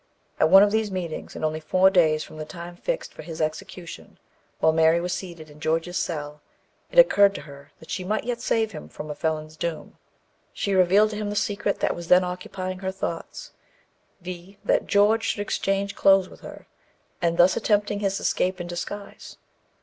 [0.39, 3.43] At one of these meetings, and only four days from the time fixed for the
[3.45, 4.17] execution,
[4.59, 6.41] while Mary was seated in George's cell,
[6.91, 9.99] it occurred to her that she might yet save him from a felon's doom.
[10.53, 13.51] She revealed to him the secret that was then occupying her thoughts,
[14.21, 14.55] viz.
[14.65, 16.65] that George should exchange clothes with her,
[17.21, 19.37] and thus attempt his escape in disguise.